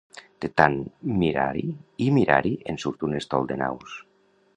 De 0.43 0.47
tant 0.59 0.77
mirar-hi 1.23 1.65
i 2.05 2.07
mirar-hi 2.15 2.53
en 2.73 2.81
surt 2.85 3.05
un 3.09 3.15
estol 3.21 3.47
de 3.53 3.59
naus. 3.63 3.99